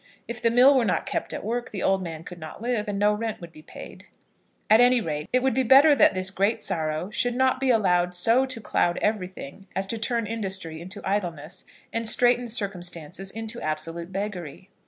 [0.27, 2.97] If the mill were not kept at work, the old man could not live, and
[2.97, 4.05] no rent would be paid.
[4.67, 8.15] At any rate, it would be better that this great sorrow should not be allowed
[8.15, 14.11] so to cloud everything as to turn industry into idleness, and straitened circumstances into absolute
[14.11, 14.71] beggary.